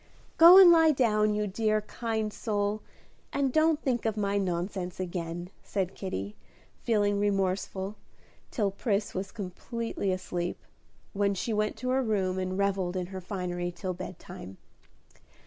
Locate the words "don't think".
3.53-4.03